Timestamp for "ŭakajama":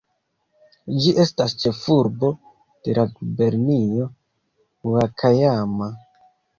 4.93-5.97